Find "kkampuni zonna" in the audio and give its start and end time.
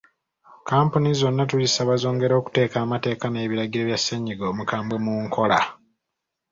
0.61-1.43